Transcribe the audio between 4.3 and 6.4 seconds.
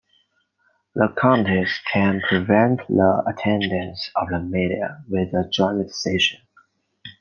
media with a joint decision.